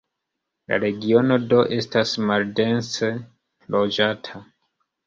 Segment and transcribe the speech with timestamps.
[0.71, 3.13] La regiono do estas maldense
[3.79, 4.45] loĝata.